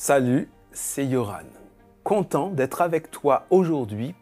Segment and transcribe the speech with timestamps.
[0.00, 1.42] Salut, c'est Yoran.
[2.04, 4.14] Content d'être avec toi aujourd'hui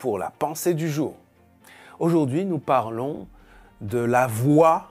[0.00, 1.14] pour la pensée du jour.
[2.00, 3.28] Aujourd'hui, nous parlons
[3.80, 4.90] de la voix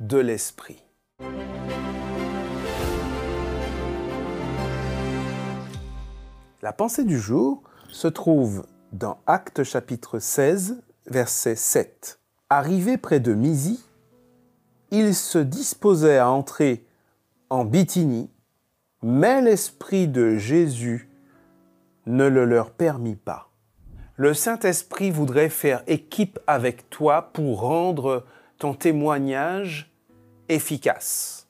[0.00, 0.82] de l'esprit.
[6.62, 12.20] La pensée du jour se trouve dans Actes chapitre 16, verset 7.
[12.48, 13.84] Arrivé près de Misi,
[14.90, 16.86] ils se disposaient à entrer
[17.50, 18.30] en Bithynie,
[19.08, 21.08] mais l'Esprit de Jésus
[22.06, 23.52] ne le leur permit pas.
[24.16, 28.24] Le Saint-Esprit voudrait faire équipe avec toi pour rendre
[28.58, 29.92] ton témoignage
[30.48, 31.46] efficace.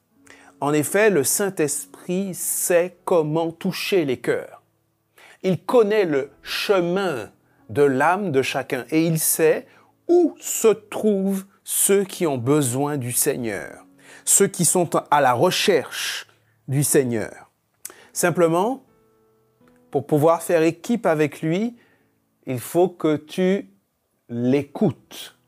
[0.61, 4.63] En effet, le Saint-Esprit sait comment toucher les cœurs.
[5.43, 7.31] Il connaît le chemin
[7.71, 9.67] de l'âme de chacun et il sait
[10.09, 13.87] où se trouvent ceux qui ont besoin du Seigneur,
[14.27, 16.27] ceux qui sont à la recherche
[16.69, 17.46] du Seigneur.
[18.17, 18.83] Simplement,
[19.91, 21.77] pour pouvoir faire équipe avec lui,
[22.47, 23.69] il faut que tu
[24.31, 25.39] l'écoutes.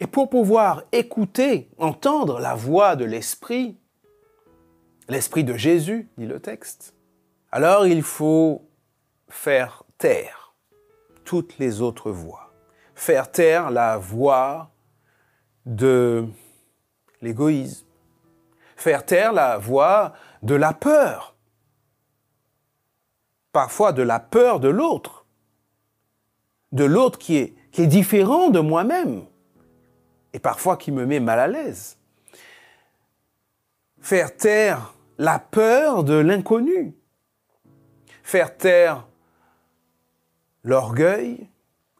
[0.00, 3.76] Et pour pouvoir écouter, entendre la voix de l'Esprit,
[5.10, 6.94] l'Esprit de Jésus, dit le texte,
[7.50, 8.66] alors il faut
[9.28, 10.54] faire taire
[11.24, 12.54] toutes les autres voix.
[12.94, 14.70] Faire taire la voix
[15.66, 16.24] de
[17.20, 17.84] l'égoïsme.
[18.76, 21.36] Faire taire la voix de la peur.
[23.52, 25.26] Parfois de la peur de l'autre.
[26.72, 27.54] De l'autre qui est,
[27.86, 29.24] différent de moi-même.
[30.32, 31.98] Et parfois qui me met mal à l'aise.
[34.00, 36.94] Faire taire la peur de l'inconnu.
[38.22, 39.06] Faire taire
[40.64, 41.48] l'orgueil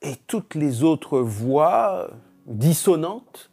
[0.00, 2.10] et toutes les autres voix
[2.46, 3.51] dissonantes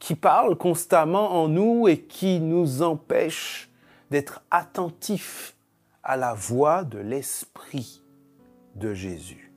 [0.00, 3.70] qui parlent constamment en nous et qui nous empêchent
[4.10, 5.54] d'être attentifs
[6.02, 8.02] à la voix de l'Esprit
[8.74, 9.52] de Jésus.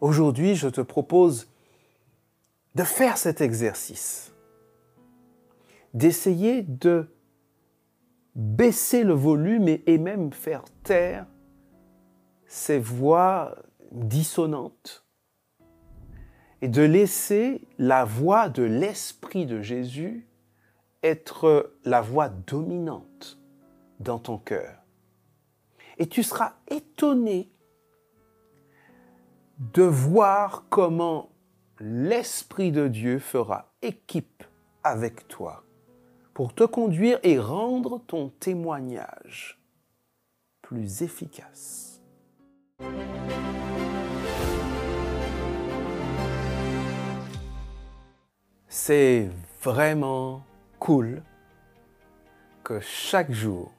[0.00, 1.48] Aujourd'hui, je te propose
[2.74, 4.32] de faire cet exercice,
[5.94, 7.06] d'essayer de
[8.34, 11.26] baisser le volume et, même faire taire
[12.46, 13.54] ces voix
[13.92, 15.04] dissonantes
[16.62, 20.26] et de laisser la voix de l'Esprit de Jésus
[21.02, 23.40] être la voix dominante
[23.98, 24.78] dans ton cœur.
[25.98, 27.50] Et tu seras étonné
[29.58, 31.30] de voir comment
[31.80, 34.44] l'Esprit de Dieu fera équipe
[34.84, 35.64] avec toi
[36.32, 39.60] pour te conduire et rendre ton témoignage
[40.62, 42.00] plus efficace.
[48.84, 49.30] C'est
[49.62, 50.42] vraiment
[50.80, 51.22] cool
[52.64, 53.70] que chaque jour,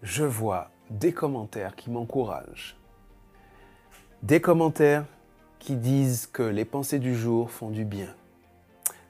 [0.00, 2.76] je vois des commentaires qui m'encouragent.
[4.22, 5.06] Des commentaires
[5.58, 8.14] qui disent que les pensées du jour font du bien.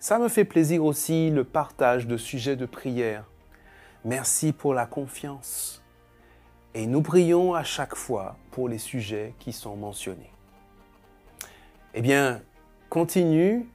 [0.00, 3.26] Ça me fait plaisir aussi le partage de sujets de prière.
[4.02, 5.84] Merci pour la confiance.
[6.72, 10.32] Et nous prions à chaque fois pour les sujets qui sont mentionnés.
[11.92, 12.40] Eh bien,
[12.88, 13.68] continue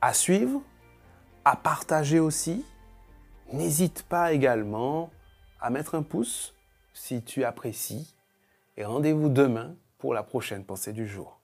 [0.00, 0.62] à suivre,
[1.44, 2.64] à partager aussi.
[3.52, 5.10] N'hésite pas également
[5.60, 6.54] à mettre un pouce
[6.92, 8.14] si tu apprécies.
[8.76, 11.40] Et rendez-vous demain pour la prochaine pensée du jour.